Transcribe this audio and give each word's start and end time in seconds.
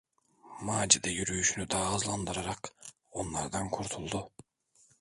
Macide 0.61 1.09
yürüyüşünü 1.09 1.69
daha 1.69 1.93
hızlandırarak 1.93 2.73
onlardan 3.11 3.69
kurtuldu. 3.69 4.29